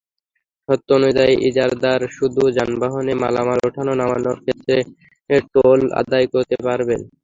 শর্ত 0.69 0.87
অনুযায়ী, 0.97 1.33
ইজারাদার 1.49 2.01
শুধু 2.17 2.41
যানবাহনে 2.57 3.13
মালামাল 3.21 3.59
ওঠানো-নামানোর 3.67 4.37
ক্ষেত্রে 4.43 4.75
টোল 5.53 5.79
আদায় 6.01 6.27
করতে 6.33 6.55
পারবেন। 6.65 7.01